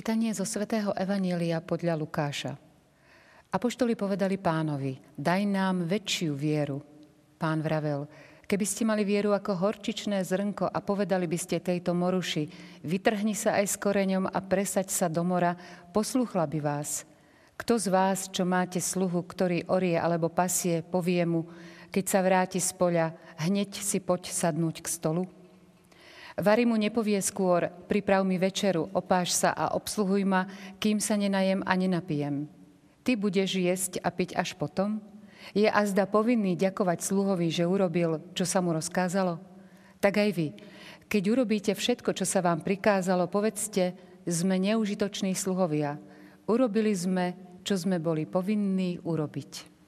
[0.00, 2.56] Čítanie zo svätého Evanielia podľa Lukáša.
[3.52, 6.80] Apoštoli povedali pánovi, daj nám väčšiu vieru.
[7.36, 8.08] Pán vravel,
[8.48, 12.48] keby ste mali vieru ako horčičné zrnko a povedali by ste tejto moruši,
[12.80, 15.52] vytrhni sa aj s koreňom a presaď sa do mora,
[15.92, 17.04] poslúchla by vás.
[17.60, 21.44] Kto z vás, čo máte sluhu, ktorý orie alebo pasie, povie mu,
[21.92, 23.12] keď sa vráti z poľa,
[23.44, 25.28] hneď si poď sadnúť k stolu?
[26.40, 30.48] Vary mu nepovie skôr, priprav mi večeru, opáš sa a obsluhuj ma,
[30.80, 32.48] kým sa nenajem a nenapijem.
[33.04, 35.04] Ty budeš jesť a piť až potom?
[35.52, 39.36] Je azda povinný ďakovať sluhovi, že urobil, čo sa mu rozkázalo?
[40.00, 40.48] Tak aj vy.
[41.12, 43.92] Keď urobíte všetko, čo sa vám prikázalo, povedzte,
[44.24, 46.00] sme neužitoční sluhovia.
[46.48, 49.79] Urobili sme, čo sme boli povinní urobiť.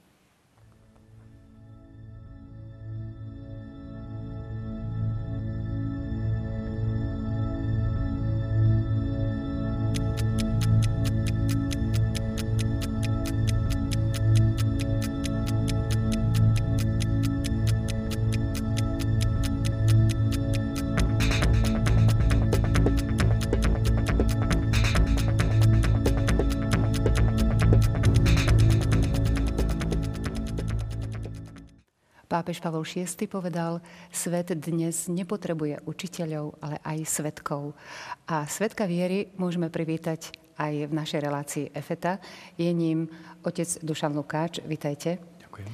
[32.32, 37.76] Pápež Pavol VI povedal, svet dnes nepotrebuje učiteľov, ale aj svetkov.
[38.24, 42.16] A svetka viery môžeme privítať aj v našej relácii EFETA.
[42.56, 43.04] Je ním
[43.44, 44.64] otec Dušan Lukáč.
[44.64, 45.20] Vítajte.
[45.44, 45.68] Ďakujem.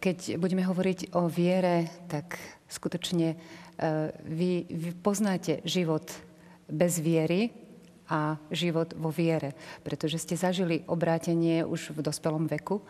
[0.00, 3.36] Keď budeme hovoriť o viere, tak skutočne e,
[4.32, 6.08] vy, vy poznáte život
[6.72, 7.52] bez viery
[8.08, 9.52] a život vo viere,
[9.84, 12.80] pretože ste zažili obrátenie už v dospelom veku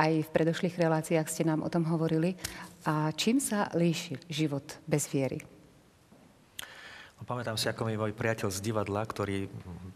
[0.00, 2.32] aj v predošlých reláciách ste nám o tom hovorili.
[2.88, 5.44] A čím sa líši život bez viery?
[7.20, 9.44] No, pamätám si, ako mi môj priateľ z divadla, ktorý,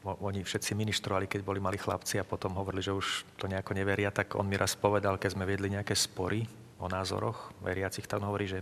[0.04, 4.12] oni všetci ministrovali, keď boli mali chlapci a potom hovorili, že už to nejako neveria,
[4.12, 6.44] tak on mi raz povedal, keď sme viedli nejaké spory
[6.76, 8.60] o názoroch veriacich, on hovorí, že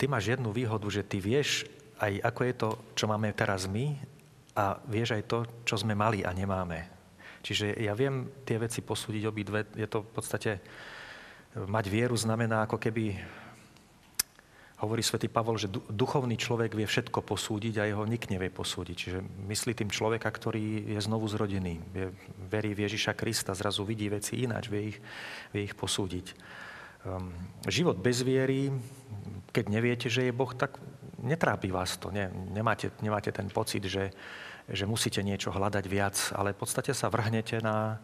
[0.00, 1.68] ty máš jednu výhodu, že ty vieš
[2.00, 3.92] aj ako je to, čo máme teraz my
[4.56, 5.38] a vieš aj to,
[5.68, 6.95] čo sme mali a nemáme.
[7.46, 9.70] Čiže ja viem tie veci posúdiť obidve.
[9.78, 10.58] Je to v podstate,
[11.54, 13.14] mať vieru znamená ako keby,
[14.82, 18.96] hovorí svätý Pavol, že duchovný človek vie všetko posúdiť a jeho nik nevie posúdiť.
[18.98, 22.10] Čiže myslí tým človeka, ktorý je znovu zrodený, vie,
[22.50, 24.98] verí v Ježiša Krista, zrazu vidí veci ináč, vie ich,
[25.54, 26.34] vie ich posúdiť.
[27.06, 27.30] Um,
[27.70, 28.74] život bez viery,
[29.54, 30.82] keď neviete, že je Boh, tak
[31.22, 32.10] netrápi vás to.
[32.10, 34.10] Ne, nemáte, nemáte ten pocit, že,
[34.66, 38.02] že musíte niečo hľadať viac, ale v podstate sa vrhnete na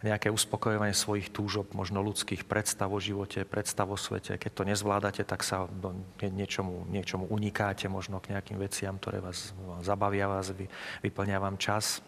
[0.00, 4.40] nejaké uspokojovanie svojich túžob, možno ľudských predstav o živote, predstav o svete.
[4.40, 5.68] Keď to nezvládate, tak sa
[6.24, 9.52] niečomu, niečomu unikáte, možno k nejakým veciam, ktoré vás
[9.84, 10.56] zabavia, vás
[11.04, 12.00] vyplňa vám čas.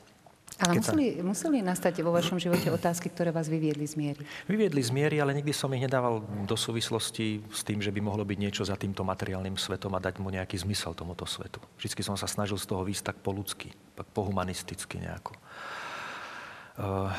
[0.62, 1.22] Ale museli, sa...
[1.26, 4.22] museli nastať vo vašom živote otázky, ktoré vás vyviedli z miery?
[4.46, 8.22] Vyviedli z miery, ale nikdy som ich nedával do súvislosti s tým, že by mohlo
[8.22, 11.58] byť niečo za týmto materiálnym svetom a dať mu nejaký zmysel tomuto svetu.
[11.74, 15.34] Vždycky som sa snažil z toho výsť tak po ľudsky, tak po humanisticky nejako.
[16.78, 17.10] Uh,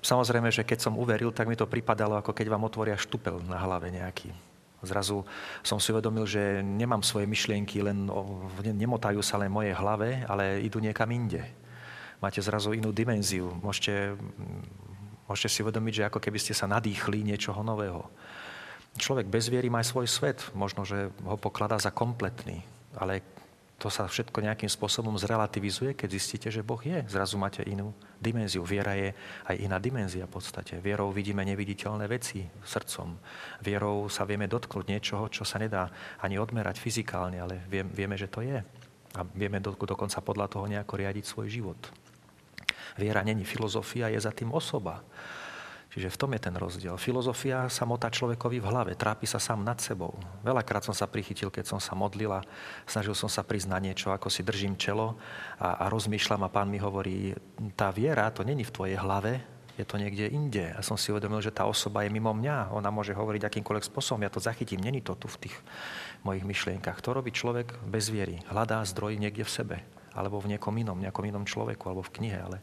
[0.00, 3.60] samozrejme, že keď som uveril, tak mi to pripadalo, ako keď vám otvoria štupel na
[3.60, 4.32] hlave nejaký.
[4.80, 5.28] Zrazu
[5.60, 8.08] som si uvedomil, že nemám svoje myšlienky, len
[8.64, 11.44] nemotajú sa len moje hlave, ale idú niekam inde
[12.20, 13.50] máte zrazu inú dimenziu.
[13.64, 14.14] Môžete,
[15.26, 18.06] môžete si uvedomiť, že ako keby ste sa nadýchli niečoho nového.
[19.00, 20.44] Človek bez viery má svoj svet.
[20.52, 22.62] Možno, že ho pokladá za kompletný.
[22.98, 23.22] Ale
[23.80, 27.00] to sa všetko nejakým spôsobom zrelativizuje, keď zistíte, že Boh je.
[27.08, 28.60] Zrazu máte inú dimenziu.
[28.60, 29.16] Viera je
[29.48, 30.76] aj iná dimenzia v podstate.
[30.84, 33.16] Vierou vidíme neviditeľné veci srdcom.
[33.64, 35.88] Vierou sa vieme dotknúť niečoho, čo sa nedá
[36.20, 38.60] ani odmerať fyzikálne, ale vieme, že to je.
[39.16, 41.80] A vieme dokonca podľa toho nejako riadiť svoj život.
[43.00, 45.00] Viera není filozofia, je za tým osoba.
[45.90, 46.94] Čiže v tom je ten rozdiel.
[46.94, 50.14] Filozofia sa motá človekovi v hlave, trápi sa sám nad sebou.
[50.46, 52.46] Veľakrát som sa prichytil, keď som sa modlila,
[52.86, 55.18] snažil som sa priznať niečo, ako si držím čelo
[55.58, 57.34] a, a rozmýšľam a pán mi hovorí,
[57.74, 59.42] tá viera, to není v tvojej hlave,
[59.74, 60.62] je to niekde inde.
[60.76, 62.70] A som si uvedomil, že tá osoba je mimo mňa.
[62.76, 64.20] Ona môže hovoriť akýmkoľvek spôsobom.
[64.20, 64.84] Ja to zachytím.
[64.84, 65.56] Není to tu v tých
[66.20, 67.00] mojich myšlienkach.
[67.00, 68.44] To robí človek bez viery.
[68.52, 69.76] Hľadá zdroj niekde v sebe
[70.14, 72.58] alebo v niekom inom, nejakom inom človeku, alebo v knihe, ale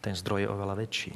[0.00, 1.12] ten zdroj je oveľa väčší.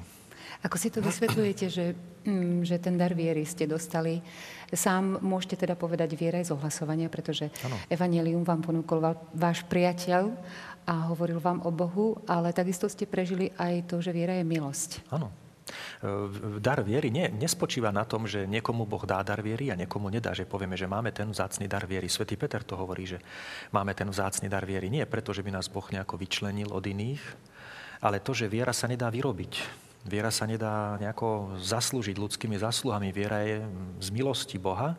[0.61, 1.97] Ako si to vysvetľujete, že,
[2.27, 4.21] mm, že ten dar viery ste dostali?
[4.69, 7.81] Sám môžete teda povedať viera aj z ohlasovania, pretože ano.
[7.89, 9.01] Evangelium vám ponúkol
[9.33, 10.29] váš priateľ
[10.85, 15.07] a hovoril vám o Bohu, ale takisto ste prežili aj to, že viera je milosť.
[15.09, 15.33] Áno.
[16.61, 20.33] Dar viery nie, nespočíva na tom, že niekomu Boh dá dar viery a niekomu nedá,
[20.33, 22.09] že povieme, že máme ten vzácný dar viery.
[22.09, 23.19] Svetý Peter to hovorí, že
[23.75, 24.89] máme ten vzácný dar viery.
[24.89, 27.23] Nie preto, že by nás Boh nejako vyčlenil od iných,
[28.01, 29.53] ale to, že viera sa nedá vyrobiť.
[30.09, 33.13] Viera sa nedá nejako zaslúžiť ľudskými zasluhami.
[33.13, 33.61] Viera je
[34.01, 34.97] z milosti Boha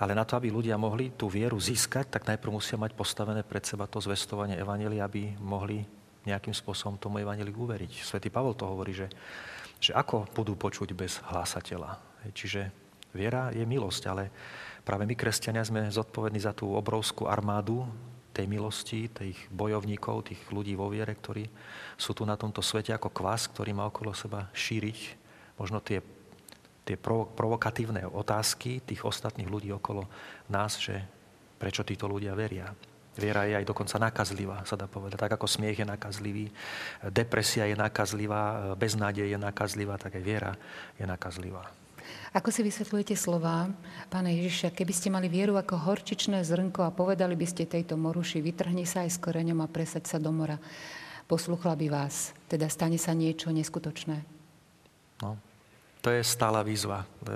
[0.00, 3.60] ale na to, aby ľudia mohli tú vieru získať, tak najprv musia mať postavené pred
[3.60, 5.84] seba to zvestovanie Evangelia, aby mohli
[6.24, 8.00] nejakým spôsobom tomu Evangeliu uveriť.
[8.00, 9.12] Svetý Pavol to hovorí, že,
[9.80, 11.98] že ako budú počuť bez hlásateľa.
[12.36, 12.68] Čiže
[13.16, 14.28] viera je milosť, ale
[14.84, 17.88] práve my, kresťania, sme zodpovední za tú obrovskú armádu
[18.30, 21.48] tej milosti, tých bojovníkov, tých ľudí vo viere, ktorí
[21.98, 25.18] sú tu na tomto svete ako kvás, ktorý má okolo seba šíriť
[25.58, 25.98] možno tie
[26.90, 30.10] tie provokatívne otázky tých ostatných ľudí okolo
[30.50, 30.98] nás, že
[31.54, 32.66] prečo títo ľudia veria.
[33.18, 35.18] Viera je aj dokonca nakazlivá, sa dá povedať.
[35.18, 36.46] Tak ako smiech je nakazlivý,
[37.10, 40.52] depresia je nakazlivá, beznádej je nakazlivá, tak aj viera
[40.94, 41.66] je nakazlivá.
[42.30, 43.66] Ako si vysvetľujete slova
[44.06, 48.38] pána Ježiša, keby ste mali vieru ako horčičné zrnko a povedali by ste tejto moruši,
[48.38, 50.62] vytrhni sa aj s koreňom a presaď sa do mora,
[51.26, 54.22] posluchla by vás, teda stane sa niečo neskutočné.
[55.26, 55.34] No,
[55.98, 57.02] to je stála výzva.
[57.02, 57.34] E,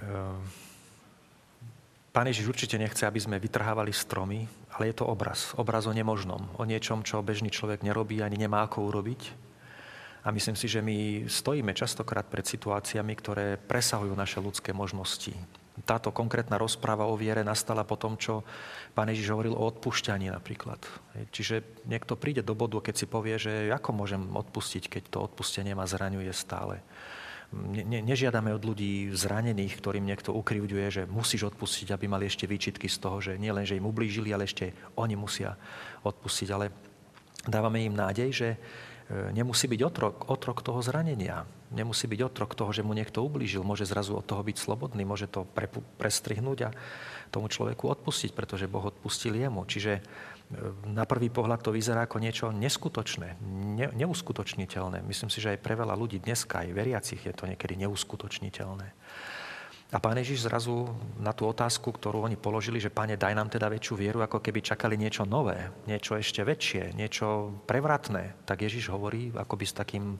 [0.00, 0.63] e,
[2.14, 4.46] Pán Ježiš určite nechce, aby sme vytrhávali stromy,
[4.78, 5.50] ale je to obraz.
[5.58, 6.46] Obraz o nemožnom.
[6.54, 9.34] O niečom, čo bežný človek nerobí, ani nemá ako urobiť.
[10.22, 15.34] A myslím si, že my stojíme častokrát pred situáciami, ktoré presahujú naše ľudské možnosti.
[15.82, 18.46] Táto konkrétna rozpráva o viere nastala po tom, čo
[18.94, 20.78] pán Ježiš hovoril o odpúšťaní napríklad.
[21.34, 25.74] Čiže niekto príde do bodu, keď si povie, že ako môžem odpustiť, keď to odpustenie
[25.74, 26.78] ma zraňuje stále.
[27.54, 32.90] Ne, nežiadame od ľudí zranených, ktorým niekto ukrivďuje, že musíš odpustiť, aby mali ešte výčitky
[32.90, 35.54] z toho, že nie len, že im ublížili, ale ešte oni musia
[36.02, 36.48] odpustiť.
[36.50, 36.74] Ale
[37.46, 38.48] dávame im nádej, že
[39.04, 41.44] E, nemusí byť otrok, otrok toho zranenia.
[41.68, 43.60] Nemusí byť otrok toho, že mu niekto ublížil.
[43.60, 45.68] Môže zrazu od toho byť slobodný, môže to pre,
[46.00, 46.74] prestrihnúť a
[47.28, 49.68] tomu človeku odpustiť, pretože Boh odpustil jemu.
[49.68, 50.00] Čiže
[50.86, 53.40] na prvý pohľad to vyzerá ako niečo neskutočné,
[53.74, 55.02] ne, neuskutočniteľné.
[55.02, 58.88] Myslím si, že aj pre veľa ľudí dneska, aj veriacich, je to niekedy neuskutočniteľné.
[59.94, 60.90] A pán Ježiš zrazu
[61.22, 64.58] na tú otázku, ktorú oni položili, že pane, daj nám teda väčšiu vieru, ako keby
[64.58, 70.18] čakali niečo nové, niečo ešte väčšie, niečo prevratné, tak Ježiš hovorí akoby s takým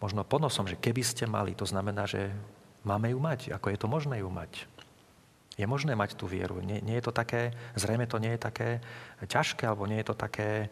[0.00, 2.32] možno ponosom, že keby ste mali, to znamená, že
[2.80, 4.72] máme ju mať, ako je to možné ju mať.
[5.54, 6.58] Je možné mať tú vieru.
[6.58, 8.68] Nie, nie je to také, zrejme to nie je také
[9.22, 10.68] ťažké, alebo nie je to také e,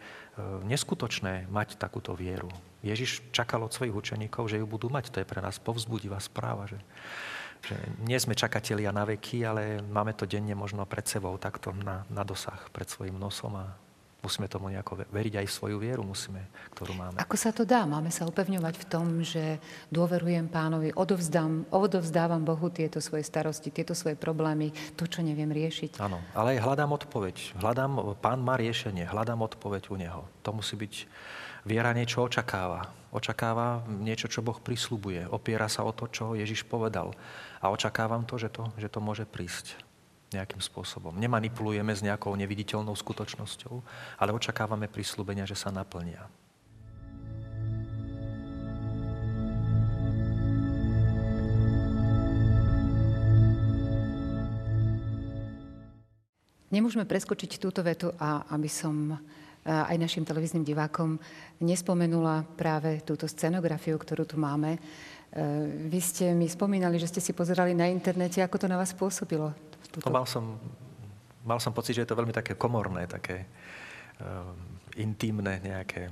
[0.67, 2.51] neskutočné mať takúto vieru.
[2.83, 5.15] Ježiš čakal od svojich učeníkov, že ju budú mať.
[5.15, 6.83] To je pre nás povzbudivá správa, že
[7.63, 12.03] že nie sme čakatelia na veky, ale máme to denne možno pred sebou, takto na,
[12.11, 13.71] na dosah, pred svojim nosom a
[14.23, 17.19] musíme tomu nejako veriť aj v svoju vieru, musíme, ktorú máme.
[17.19, 17.83] Ako sa to dá?
[17.83, 19.59] Máme sa upevňovať v tom, že
[19.91, 25.99] dôverujem pánovi, odovzdám, odovzdávam Bohu tieto svoje starosti, tieto svoje problémy, to, čo neviem riešiť.
[25.99, 27.59] Áno, ale aj hľadám odpoveď.
[27.59, 30.23] Hľadám, pán má riešenie, hľadám odpoveď u neho.
[30.47, 30.95] To musí byť
[31.63, 32.91] Viera niečo očakáva.
[33.15, 35.31] Očakáva niečo, čo Boh prislubuje.
[35.31, 37.15] Opiera sa o to, čo Ježiš povedal.
[37.63, 39.79] A očakávam to, že to, že to môže prísť
[40.37, 41.17] nejakým spôsobom.
[41.17, 43.75] Nemanipulujeme s nejakou neviditeľnou skutočnosťou,
[44.21, 46.29] ale očakávame prislúbenia, že sa naplnia.
[56.73, 59.13] Nemôžeme preskočiť túto vetu a aby som
[59.63, 61.21] aj našim televíznym divákom
[61.63, 64.75] nespomenula práve túto scenografiu, ktorú tu máme.
[64.75, 64.79] E,
[65.87, 69.55] vy ste mi spomínali, že ste si pozerali na internete, ako to na vás pôsobilo?
[69.93, 70.09] Túto...
[70.09, 70.57] No, mal, som,
[71.45, 73.45] mal som pocit, že je to veľmi také komorné, také
[74.19, 74.51] uh,
[74.97, 76.09] intimné nejaké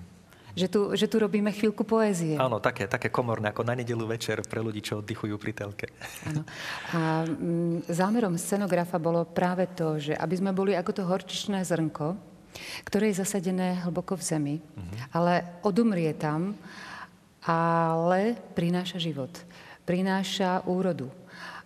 [0.50, 2.34] že tu, že tu robíme chvíľku poézie.
[2.34, 5.86] Áno, také, také komorné, ako na nedelu večer pre ľudí, čo oddychujú pri telke.
[6.26, 6.42] Áno.
[6.90, 12.18] A m, zámerom scenografa bolo práve to, že aby sme boli ako to horčičné zrnko,
[12.82, 15.14] ktoré je zasadené hlboko v zemi, mm-hmm.
[15.14, 16.58] ale odumrie tam,
[17.46, 19.30] ale prináša život,
[19.86, 21.08] prináša úrodu.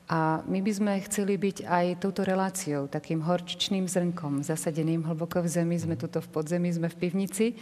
[0.05, 5.49] A my by sme chceli byť aj touto reláciou, takým horčičným zrnkom, zasadeným hlboko v
[5.49, 5.81] zemi.
[5.81, 7.57] Sme tuto v podzemí, sme v pivnici.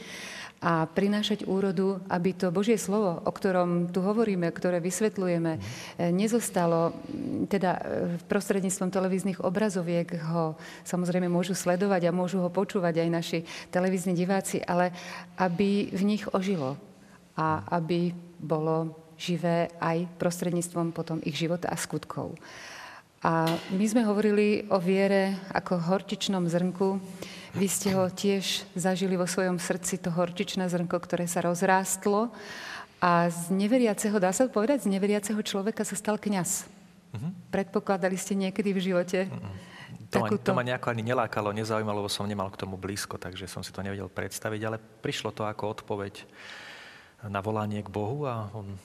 [0.62, 5.58] A prinášať úrodu, aby to Božie slovo, o ktorom tu hovoríme, ktoré vysvetľujeme,
[6.14, 6.94] nezostalo,
[7.50, 7.80] teda e,
[8.30, 10.54] prostredníctvom televíznych obrazoviek ho
[10.86, 13.38] samozrejme môžu sledovať a môžu ho počúvať aj naši
[13.74, 14.94] televízni diváci, ale
[15.34, 16.78] aby v nich ožilo
[17.34, 22.36] a aby bolo živé aj prostredníctvom potom ich života a skutkov.
[23.22, 26.98] A my sme hovorili o viere ako hortičnom zrnku.
[27.54, 32.34] Vy ste ho tiež zažili vo svojom srdci, to hortičné zrnko, ktoré sa rozrástlo
[33.02, 36.66] A z neveriaceho, dá sa povedať, z neveriaceho človeka sa stal kňaz.
[37.12, 37.30] Uh-huh.
[37.50, 39.72] Predpokladali ste niekedy v živote uh-huh.
[40.12, 40.52] To, takúto...
[40.52, 43.72] to ma nejako ani nelákalo, nezaujímalo, lebo som nemal k tomu blízko, takže som si
[43.72, 46.28] to nevedel predstaviť, ale prišlo to ako odpoveď
[47.32, 48.76] na volanie k Bohu a on,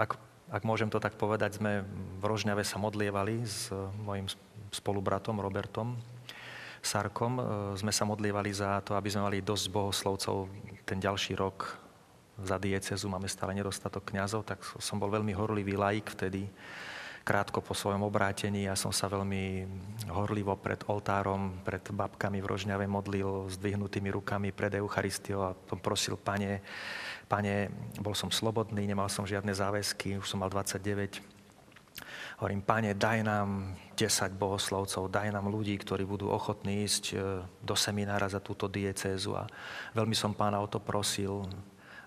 [0.00, 0.16] ak,
[0.48, 1.84] ak môžem to tak povedať, sme
[2.16, 3.68] v Rožňave sa modlievali s
[4.00, 4.24] mojim
[4.72, 6.00] spolubratom Robertom
[6.80, 7.36] Sarkom.
[7.36, 7.42] E,
[7.76, 10.48] sme sa modlievali za to, aby sme mali dosť bohoslovcov
[10.88, 11.76] ten ďalší rok
[12.40, 13.04] za diecezu.
[13.12, 16.48] Máme stále nedostatok kňazov, tak som bol veľmi horlivý laik vtedy
[17.20, 18.64] krátko po svojom obrátení.
[18.64, 19.68] Ja som sa veľmi
[20.08, 26.16] horlivo pred oltárom, pred babkami v Rožňave modlil s dvihnutými rukami pred Eucharistiou a prosil,
[26.16, 26.64] pane,
[27.30, 27.70] pane,
[28.02, 31.22] bol som slobodný, nemal som žiadne záväzky, už som mal 29.
[32.42, 37.16] Hovorím, pane, daj nám 10 bohoslovcov, daj nám ľudí, ktorí budú ochotní ísť e,
[37.62, 39.38] do seminára za túto diecézu.
[39.38, 39.46] A
[39.94, 41.46] veľmi som pána o to prosil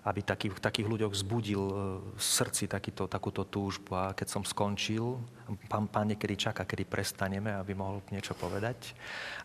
[0.04, 1.74] aby takých, takých ľuďoch vzbudil e,
[2.12, 3.96] v srdci takýto, takúto túžbu.
[3.96, 5.16] A keď som skončil,
[5.64, 8.92] pán, pán niekedy čaká, kedy prestaneme, aby mohol niečo povedať.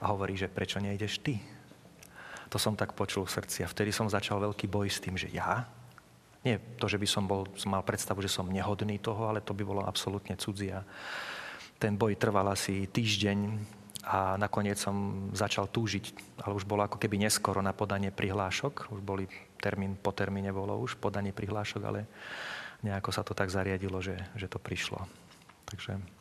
[0.04, 1.40] A hovorí, že prečo nejdeš ty?
[2.50, 3.62] To som tak počul v srdci.
[3.62, 5.70] A vtedy som začal veľký boj s tým, že ja?
[6.42, 9.62] Nie to, že by som bol, mal predstavu, že som nehodný toho, ale to by
[9.62, 10.82] bolo absolútne cudzia.
[11.78, 13.38] Ten boj trval asi týždeň
[14.08, 18.90] a nakoniec som začal túžiť, ale už bolo ako keby neskoro na podanie prihlášok.
[18.96, 19.28] Už boli
[19.60, 22.08] termín po termíne bolo už podanie prihlášok, ale
[22.82, 25.04] nejako sa to tak zariadilo, že, že to prišlo.
[25.68, 26.19] Takže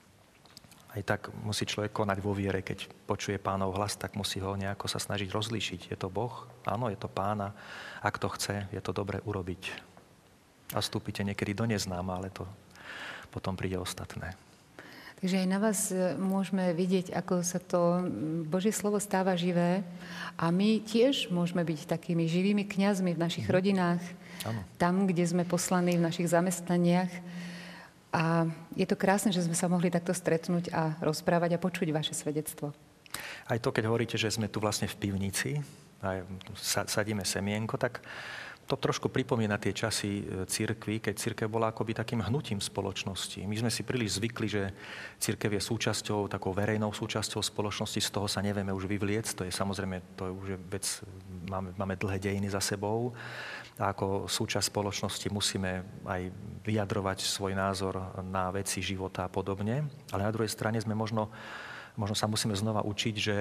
[0.98, 4.90] aj tak musí človek konať vo viere, keď počuje pánov hlas, tak musí ho nejako
[4.90, 5.94] sa snažiť rozlíšiť.
[5.94, 6.50] Je to Boh?
[6.66, 7.54] Áno, je to pána.
[8.02, 9.62] Ak to chce, je to dobre urobiť.
[10.74, 12.42] A vstúpite niekedy do neznáma, ale to
[13.30, 14.34] potom príde ostatné.
[15.18, 18.06] Takže aj na vás e, môžeme vidieť, ako sa to
[18.46, 19.82] Božie slovo stáva živé
[20.38, 23.54] a my tiež môžeme byť takými živými kňazmi v našich mhm.
[23.54, 24.02] rodinách,
[24.46, 24.62] ano.
[24.78, 27.10] tam, kde sme poslaní v našich zamestnaniach.
[28.12, 32.16] A je to krásne, že sme sa mohli takto stretnúť a rozprávať a počuť vaše
[32.16, 32.72] svedectvo.
[33.48, 35.60] Aj to, keď hovoríte, že sme tu vlastne v pivnici,
[35.98, 36.22] a
[36.62, 37.98] sadíme semienko, tak
[38.68, 43.40] to trošku pripomína tie časy e, církvy, keď církev bola akoby takým hnutím spoločnosti.
[43.48, 44.62] My sme si príliš zvykli, že
[45.16, 49.52] církev je súčasťou, takou verejnou súčasťou spoločnosti, z toho sa nevieme už vyvliec, to je
[49.56, 50.84] samozrejme, to je už vec,
[51.48, 53.16] máme, máme dlhé dejiny za sebou
[53.78, 56.34] ako súčasť spoločnosti musíme aj
[56.66, 59.86] vyjadrovať svoj názor na veci života a podobne.
[60.10, 61.30] Ale na druhej strane sme možno,
[61.94, 63.36] možno sa musíme znova učiť, že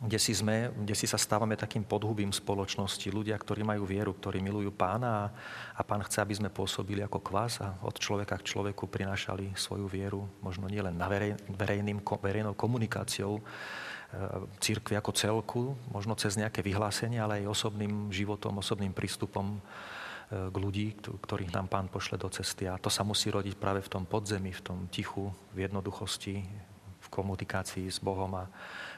[0.00, 3.04] kde si, sme, kde si sa stávame takým podhubím spoločnosti.
[3.12, 5.24] Ľudia, ktorí majú vieru, ktorí milujú pána a,
[5.76, 9.84] a pán chce, aby sme pôsobili ako kvás a od človeka k človeku prinášali svoju
[9.84, 13.44] vieru, možno nielen na verej, verejným, verejnou komunikáciou
[14.58, 15.62] církvy ako celku,
[15.94, 19.58] možno cez nejaké vyhlásenie, ale aj osobným životom, osobným prístupom e,
[20.50, 22.66] k ľudí, ktorých nám pán pošle do cesty.
[22.66, 26.42] A to sa musí rodiť práve v tom podzemí, v tom tichu, v jednoduchosti,
[27.00, 28.50] v komunikácii s Bohom a,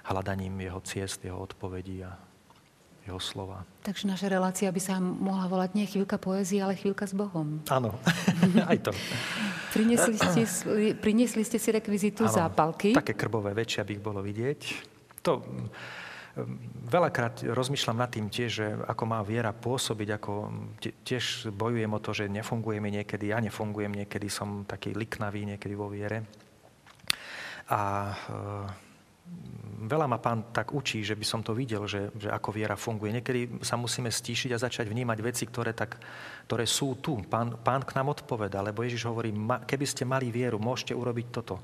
[0.09, 2.17] hľadaním jeho ciest, jeho odpovedí a
[3.03, 3.67] jeho slova.
[3.83, 7.63] Takže naša relácia by sa mohla volať nie chvíľka poézie, ale chvíľka s Bohom.
[7.67, 7.99] Áno,
[8.71, 8.91] aj to.
[9.75, 10.43] priniesli, ste,
[10.99, 12.95] priniesli ste si rekvizitu ano, zápalky.
[12.95, 14.92] Také krbové väčšie, aby ich bolo vidieť.
[15.23, 15.69] To mm,
[16.89, 20.33] veľakrát rozmýšľam nad tým tiež, že ako má viera pôsobiť, ako
[21.05, 25.75] tiež bojujem o to, že nefunguje mi niekedy, ja nefungujem niekedy, som taký liknavý niekedy
[25.77, 26.25] vo viere.
[27.69, 28.13] A
[29.83, 33.13] veľa ma pán tak učí, že by som to videl, že, že ako viera funguje.
[33.19, 35.99] Niekedy sa musíme stíšiť a začať vnímať veci, ktoré, tak,
[36.47, 37.19] ktoré sú tu.
[37.27, 39.35] Pán, pán k nám odpoveda, lebo Ježiš hovorí,
[39.67, 41.59] keby ste mali vieru, môžete urobiť toto.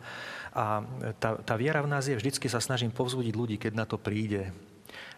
[0.53, 0.83] A
[1.23, 4.51] tá, tá viera v nás je, vždycky sa snažím povzbudiť ľudí, keď na to príde,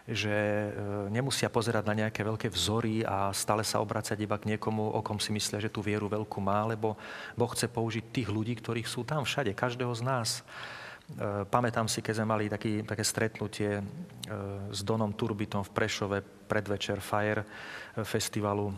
[0.05, 0.69] že e,
[1.13, 5.21] nemusia pozerať na nejaké veľké vzory a stále sa obracať iba k niekomu, o kom
[5.21, 6.97] si myslia, že tú vieru veľkú má, lebo
[7.37, 10.29] Boh chce použiť tých ľudí, ktorých sú tam všade, každého z nás.
[11.17, 13.83] E, pamätám si, keď sme mali taký, také stretnutie e,
[14.71, 17.43] s Donom Turbitom v Prešove predvečer Fire
[18.03, 18.71] festivalu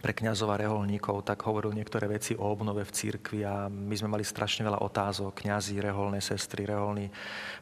[0.00, 4.08] pre kňazov a reholníkov, tak hovoril niektoré veci o obnove v církvi a my sme
[4.08, 7.12] mali strašne veľa otázok, kňazi, reholné sestry, reholní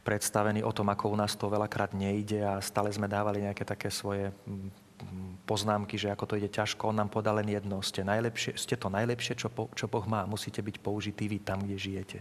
[0.06, 3.90] predstavení o tom, ako u nás to veľakrát nejde a stále sme dávali nejaké také
[3.90, 4.30] svoje
[5.42, 6.94] poznámky, že ako to ide ťažko.
[6.94, 10.22] On nám podal len jedno, ste, najlepšie, ste to najlepšie, čo, po, čo Boh má.
[10.28, 12.18] Musíte byť použití vy tam, kde žijete.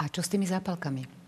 [0.00, 1.20] A čo s tými zápalkami?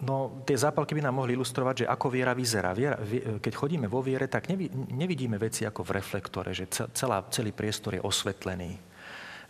[0.00, 2.72] No, tie zápalky by nám mohli ilustrovať, že ako viera vyzerá.
[2.72, 2.96] Viera,
[3.40, 4.48] keď chodíme vo viere, tak
[4.92, 8.80] nevidíme veci ako v reflektore, že celá, celý priestor je osvetlený.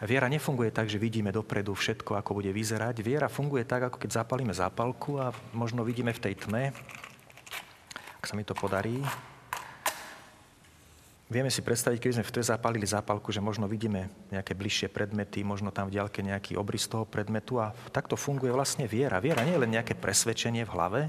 [0.07, 2.99] Viera nefunguje tak, že vidíme dopredu všetko, ako bude vyzerať.
[2.99, 6.75] Viera funguje tak, ako keď zapalíme zápalku a možno vidíme v tej tme,
[8.19, 8.99] ak sa mi to podarí,
[11.31, 15.47] Vieme si predstaviť, keď sme v tej zapálili zápalku, že možno vidíme nejaké bližšie predmety,
[15.47, 19.23] možno tam v ďalke nejaký obrys toho predmetu a takto funguje vlastne viera.
[19.23, 21.01] Viera nie je len nejaké presvedčenie v hlave,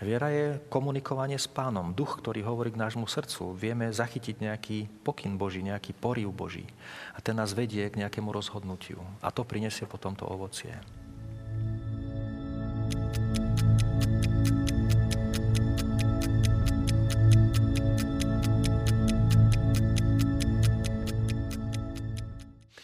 [0.00, 3.52] viera je komunikovanie s pánom, duch, ktorý hovorí k nášmu srdcu.
[3.52, 6.64] Vieme zachytiť nejaký pokyn Boží, nejaký poriv Boží
[7.12, 10.72] a ten nás vedie k nejakému rozhodnutiu a to prinesie potom to ovocie.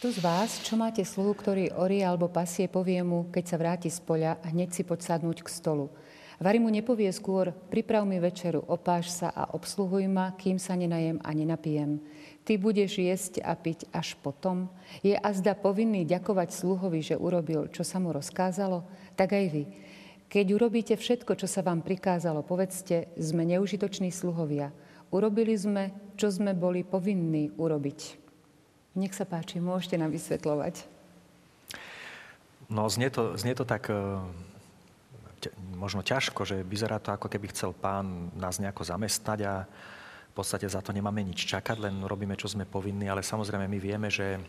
[0.07, 3.91] Kto z vás, čo máte sluhu, ktorý orie alebo pasie, povie mu, keď sa vráti
[3.91, 5.91] z poľa, hneď si poď k stolu.
[6.39, 11.19] Vary mu nepovie skôr, priprav mi večeru, opáš sa a obsluhuj ma, kým sa nenajem
[11.19, 11.99] a nenapijem.
[12.47, 14.71] Ty budeš jesť a piť až potom.
[15.03, 18.87] Je azda povinný ďakovať sluhovi, že urobil, čo sa mu rozkázalo?
[19.19, 19.63] Tak aj vy.
[20.31, 24.71] Keď urobíte všetko, čo sa vám prikázalo, povedzte, sme neužitoční sluhovia.
[25.11, 28.26] Urobili sme, čo sme boli povinní urobiť.
[28.97, 30.89] Nech sa páči, môžete nám vysvetľovať.
[32.73, 33.95] No, znie to, znie to tak e,
[35.77, 39.53] možno ťažko, že vyzerá to ako keby chcel pán nás nejako zamestnať a
[40.27, 43.77] v podstate za to nemáme nič čakať, len robíme, čo sme povinní, ale samozrejme my
[43.77, 44.41] vieme, že,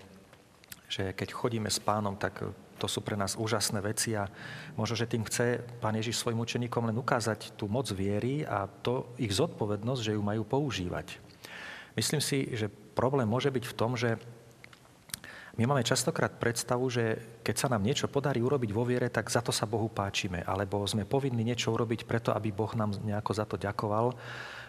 [0.88, 2.40] že keď chodíme s pánom, tak
[2.81, 4.33] to sú pre nás úžasné veci a
[4.81, 9.12] možno, že tým chce pán Ježiš svojim učeníkom len ukázať tú moc viery a to
[9.21, 11.21] ich zodpovednosť, že ju majú používať.
[11.99, 14.16] Myslím si, že problém môže byť v tom, že
[15.59, 19.42] my máme častokrát predstavu, že keď sa nám niečo podarí urobiť vo viere, tak za
[19.42, 20.47] to sa Bohu páčime.
[20.47, 24.14] Alebo sme povinni niečo urobiť preto, aby Boh nám nejako za to ďakoval.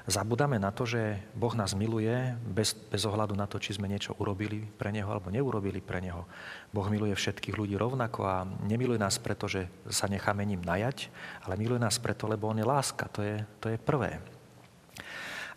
[0.09, 4.17] Zabudáme na to, že Boh nás miluje bez, bez ohľadu na to, či sme niečo
[4.17, 6.25] urobili pre Neho alebo neurobili pre Neho.
[6.73, 11.13] Boh miluje všetkých ľudí rovnako a nemiluje nás preto, že sa necháme ním najať,
[11.45, 13.05] ale miluje nás preto, lebo On je láska.
[13.13, 14.17] To je, to je prvé.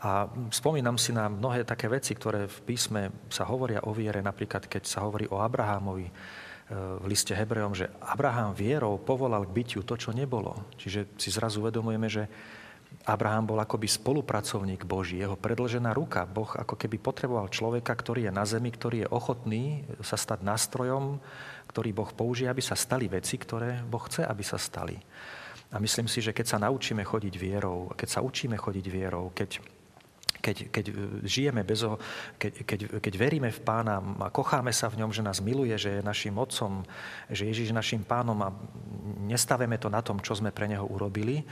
[0.02, 4.66] A spomínam si na mnohé také veci, ktoré v písme sa hovoria o viere, napríklad
[4.66, 6.12] keď sa hovorí o Abrahámovi e,
[6.74, 10.66] v liste Hebrejom, že Abraham vierou povolal k bytiu to, čo nebolo.
[10.74, 12.26] Čiže si zrazu uvedomujeme, že
[13.06, 16.26] Abraham bol akoby spolupracovník Boží, jeho predlžená ruka.
[16.26, 21.22] Boh ako keby potreboval človeka, ktorý je na zemi, ktorý je ochotný sa stať nástrojom,
[21.70, 24.98] ktorý Boh použije, aby sa stali veci, ktoré Boh chce, aby sa stali.
[25.72, 29.62] A myslím si, že keď sa naučíme chodiť vierou, keď sa učíme chodiť vierou, keď
[30.42, 30.84] keď, keď
[31.22, 31.86] žijeme bez
[32.36, 36.02] keď, keď, keď veríme v pána a kocháme sa v ňom, že nás miluje, že
[36.02, 36.82] je našim otcom,
[37.30, 38.50] že Ježiš je našim pánom a
[39.22, 41.46] nestaveme to na tom, čo sme pre neho urobili,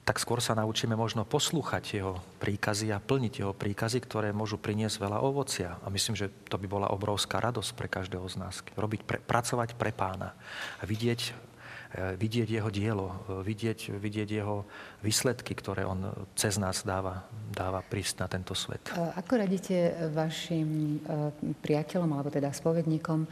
[0.00, 4.96] tak skôr sa naučíme možno poslúchať jeho príkazy a plniť jeho príkazy, ktoré môžu priniesť
[4.96, 5.76] veľa ovocia.
[5.84, 8.64] A myslím, že to by bola obrovská radosť pre každého z nás.
[8.74, 10.32] Robiť, pre, pracovať pre pána
[10.80, 11.49] a vidieť
[11.94, 14.62] vidieť jeho dielo, eh, vidieť, vidieť jeho
[15.02, 18.94] výsledky, ktoré on cez nás dáva, dáva prísť na tento svet.
[18.94, 23.26] Ako radíte vašim eh, priateľom, alebo teda spovedníkom,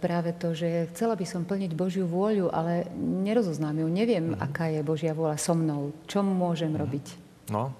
[0.00, 4.46] práve to, že chcela by som plniť Božiu vôľu, ale nerozoznám ju, neviem, mm-hmm.
[4.48, 6.82] aká je Božia vôľa so mnou, čo môžem mm-hmm.
[6.88, 7.06] robiť?
[7.52, 7.76] No,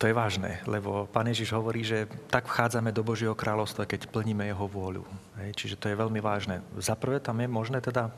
[0.00, 4.48] to je vážne, lebo Pán Ježiš hovorí, že tak vchádzame do Božieho kráľovstva, keď plníme
[4.48, 5.04] Jeho vôľu.
[5.36, 6.64] Hej, čiže to je veľmi vážne.
[6.80, 8.08] Za prvé tam je možné teda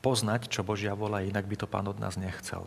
[0.00, 2.64] poznať, čo Božia vola, inak by to pán od nás nechcel.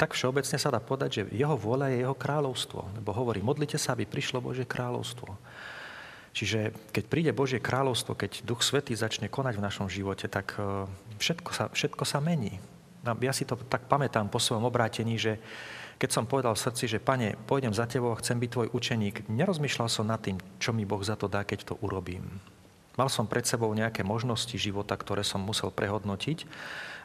[0.00, 2.98] Tak všeobecne sa dá povedať, že jeho vola je jeho kráľovstvo.
[2.98, 5.30] Lebo hovorí, modlite sa, aby prišlo Božie kráľovstvo.
[6.32, 10.88] Čiže keď príde Božie kráľovstvo, keď Duch Svetý začne konať v našom živote, tak e,
[11.20, 12.56] všetko sa, všetko sa mení.
[13.04, 15.36] Ja si to tak pamätám po svojom obrátení, že
[16.00, 19.28] keď som povedal v srdci, že pane, pôjdem za tebou a chcem byť tvoj učeník,
[19.28, 22.42] nerozmýšľal som nad tým, čo mi Boh za to dá, keď to urobím.
[22.92, 26.44] Mal som pred sebou nejaké možnosti života, ktoré som musel prehodnotiť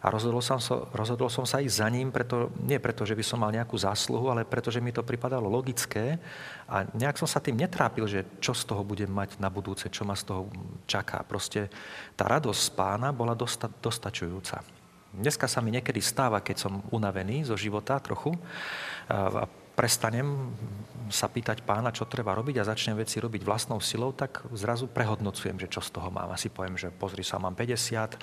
[0.04, 3.24] a rozhodol som, sa, rozhodol som sa ísť za ním, preto, nie preto, že by
[3.26, 6.22] som mal nejakú zásluhu, ale preto, že mi to pripadalo logické
[6.70, 10.06] a nejak som sa tým netrápil, že čo z toho budem mať na budúce, čo
[10.06, 10.52] ma z toho
[10.86, 11.26] čaká.
[11.26, 11.72] Proste
[12.14, 14.62] tá radosť z pána bola dosta, dostačujúca.
[15.18, 18.38] Dneska sa mi niekedy stáva, keď som unavený zo života trochu
[19.10, 20.58] a prestanem
[21.08, 25.56] sa pýtať pána, čo treba robiť a začnem veci robiť vlastnou silou, tak zrazu prehodnocujem,
[25.56, 26.34] že čo z toho mám.
[26.34, 28.18] Asi poviem, že pozri sa, mám 50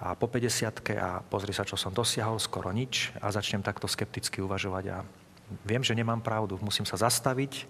[0.00, 4.40] a po 50 a pozri sa, čo som dosiahol, skoro nič a začnem takto skepticky
[4.40, 4.98] uvažovať a
[5.68, 6.56] viem, že nemám pravdu.
[6.62, 7.68] Musím sa zastaviť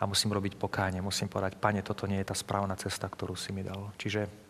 [0.00, 1.04] a musím robiť pokánie.
[1.04, 3.92] Musím povedať, pane, toto nie je tá správna cesta, ktorú si mi dal.
[3.98, 4.47] Čiže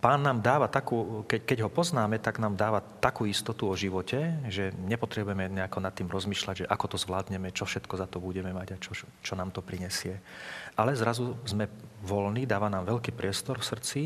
[0.00, 4.40] Pán nám dáva takú, keď, keď ho poznáme, tak nám dáva takú istotu o živote,
[4.48, 8.48] že nepotrebujeme nejako nad tým rozmýšľať, že ako to zvládneme, čo všetko za to budeme
[8.56, 10.24] mať a čo, čo nám to prinesie.
[10.72, 11.68] Ale zrazu sme
[12.00, 14.00] voľní, dáva nám veľký priestor v srdci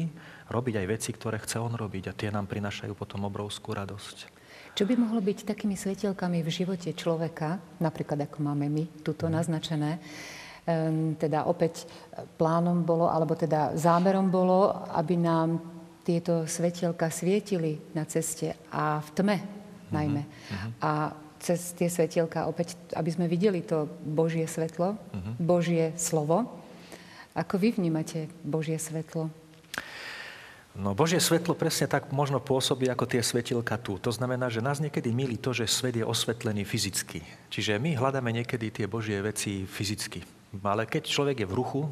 [0.51, 4.35] robiť aj veci, ktoré chce on robiť a tie nám prinašajú potom obrovskú radosť.
[4.75, 9.33] Čo by mohlo byť takými svetelkami v živote človeka, napríklad ako máme my tuto mhm.
[9.39, 10.03] naznačené,
[11.17, 11.87] teda opäť
[12.35, 15.63] plánom bolo, alebo teda zámerom bolo, aby nám
[16.03, 19.37] tieto svetelka svietili na ceste a v tme
[19.91, 20.23] najmä.
[20.23, 20.71] Uh-huh.
[20.83, 20.93] A
[21.39, 25.35] cez tie svetielka opäť, aby sme videli to Božie svetlo, uh-huh.
[25.39, 26.63] Božie slovo.
[27.35, 29.31] Ako vy vnímate Božie svetlo?
[30.77, 33.97] No Božie svetlo presne tak možno pôsobí ako tie svetilka tu.
[33.97, 37.25] To znamená, že nás niekedy milí to, že svet je osvetlený fyzicky.
[37.49, 40.36] Čiže my hľadáme niekedy tie Božie veci fyzicky.
[40.63, 41.83] Ale keď človek je v ruchu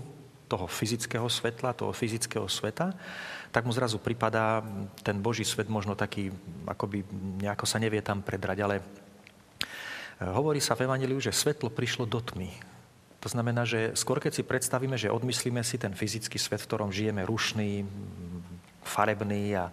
[0.49, 2.95] toho fyzického svetla, toho fyzického sveta,
[3.55, 4.67] tak mu zrazu pripadá
[5.07, 6.35] ten Boží svet možno taký,
[6.67, 7.07] akoby
[7.39, 8.59] nejako sa nevie tam predrať.
[8.67, 8.85] Ale e,
[10.27, 12.51] hovorí sa v Evangeliu, že svetlo prišlo do tmy.
[13.23, 16.91] To znamená, že skôr keď si predstavíme, že odmyslíme si ten fyzický svet, v ktorom
[16.93, 17.87] žijeme rušný,
[18.85, 19.73] farebný a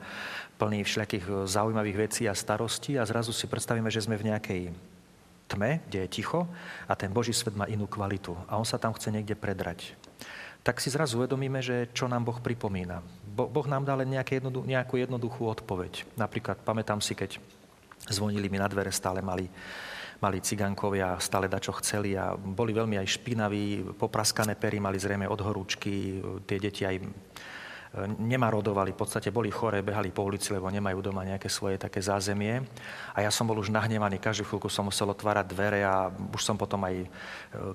[0.61, 4.61] plný všelijakých e, zaujímavých vecí a starostí a zrazu si predstavíme, že sme v nejakej
[5.51, 6.47] tme, kde je ticho
[6.87, 9.99] a ten Boží svet má inú kvalitu a on sa tam chce niekde predrať.
[10.61, 13.01] Tak si zrazu uvedomíme, že čo nám Boh pripomína.
[13.25, 16.05] Bo, boh nám dá len jednodu, nejakú jednoduchú odpoveď.
[16.13, 17.41] Napríklad, pamätám si, keď
[18.05, 19.49] zvonili mi na dvere, stále mali
[20.21, 25.25] mali cigánkovia, stále da čo chceli a boli veľmi aj špinaví, popraskané pery mali zrejme
[25.25, 27.01] od horúčky, tie deti aj
[27.99, 32.63] nemarodovali, v podstate boli choré, behali po ulici, lebo nemajú doma nejaké svoje také zázemie.
[33.11, 36.55] A ja som bol už nahnevaný, každú chvíľku som musel otvárať dvere a už som
[36.55, 37.07] potom aj, e,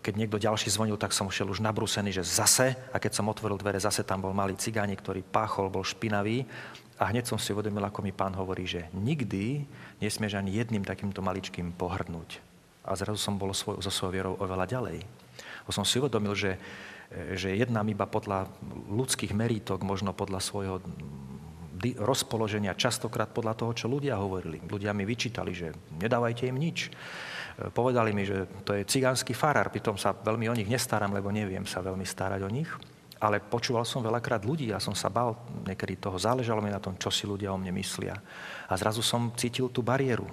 [0.00, 2.72] keď niekto ďalší zvonil, tak som šiel už nabrúsený, že zase.
[2.92, 6.48] A keď som otvoril dvere, zase tam bol malý cigánik, ktorý páchol, bol špinavý.
[6.96, 9.68] A hneď som si uvedomil, ako mi pán hovorí, že nikdy
[10.00, 12.40] nesmieš ani jedným takýmto maličkým pohrdnúť.
[12.88, 15.04] A zrazu som bol svoj, so svojou vierou oveľa ďalej.
[15.68, 16.56] Bo som si uvedomil, že
[17.10, 18.50] že jednám iba podľa
[18.90, 20.76] ľudských merítok, možno podľa svojho
[22.00, 24.58] rozpoloženia, častokrát podľa toho, čo ľudia hovorili.
[24.64, 26.90] Ľudia mi vyčítali, že nedávajte im nič.
[27.72, 31.64] Povedali mi, že to je cigánsky farár, pritom sa veľmi o nich nestaram, lebo neviem
[31.64, 32.68] sa veľmi starať o nich.
[33.16, 35.32] Ale počúval som veľakrát ľudí a som sa bal
[35.64, 36.20] niekedy toho.
[36.20, 38.12] Záležalo mi na tom, čo si ľudia o mne myslia.
[38.68, 40.28] A zrazu som cítil tú bariéru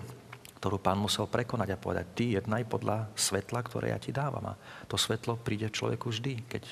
[0.63, 4.47] ktorú pán musel prekonať a povedať, ty jednaj podľa svetla, ktoré ja ti dávam.
[4.47, 4.55] A
[4.87, 6.63] to svetlo príde človeku vždy, keď,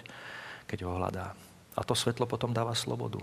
[0.64, 1.36] keď ho hľadá.
[1.76, 3.20] A to svetlo potom dáva slobodu.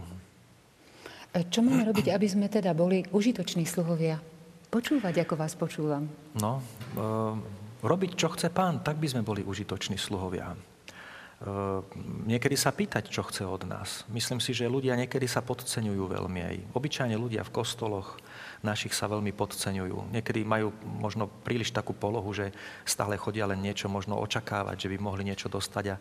[1.33, 4.21] E, čo máme robiť, aby sme teda boli užitoční sluhovia?
[4.69, 6.05] Počúvať, ako vás počúvam.
[6.37, 7.03] No, e,
[7.81, 10.53] robiť, čo chce pán, tak by sme boli užitoční sluhovia.
[10.53, 10.57] E,
[12.29, 14.05] niekedy sa pýtať, čo chce od nás.
[14.13, 16.57] Myslím si, že ľudia niekedy sa podceňujú veľmi aj.
[16.77, 18.21] Obyčajne ľudia v kostoloch,
[18.63, 20.11] našich sa veľmi podceňujú.
[20.11, 22.51] Niekedy majú možno príliš takú polohu, že
[22.83, 26.01] stále chodia len niečo možno očakávať, že by mohli niečo dostať a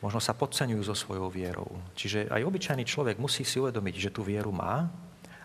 [0.00, 1.68] možno sa podceňujú so svojou vierou.
[1.92, 4.88] Čiže aj obyčajný človek musí si uvedomiť, že tú vieru má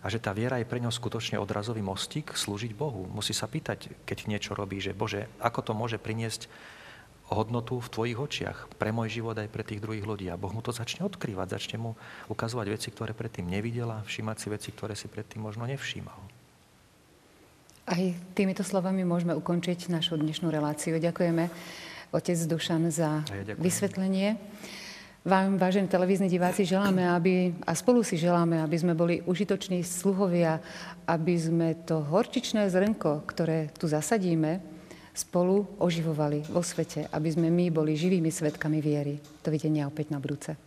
[0.00, 3.04] a že tá viera je pre ňo skutočne odrazový mostík slúžiť Bohu.
[3.10, 6.48] Musí sa pýtať, keď niečo robí, že Bože, ako to môže priniesť
[7.26, 10.30] hodnotu v tvojich očiach pre môj život aj pre tých druhých ľudí.
[10.30, 11.98] A Boh mu to začne odkrývať, začne mu
[12.30, 16.35] ukazovať veci, ktoré predtým nevidela, všímať si veci, ktoré si predtým možno nevšímal.
[17.86, 18.02] Aj
[18.34, 20.98] týmito slovami môžeme ukončiť našu dnešnú reláciu.
[20.98, 21.46] Ďakujeme,
[22.10, 24.42] otec Dušan, za ja vysvetlenie.
[25.22, 30.58] Vám, vážení televízni diváci, želáme, aby, a spolu si želáme, aby sme boli užitoční sluhovia,
[31.06, 34.58] aby sme to horčičné zrnko, ktoré tu zasadíme,
[35.14, 39.22] spolu oživovali vo svete, aby sme my boli živými svetkami viery.
[39.46, 40.65] Dovidenia opäť na budúce.